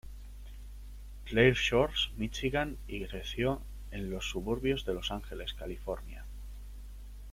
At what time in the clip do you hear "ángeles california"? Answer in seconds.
5.11-6.25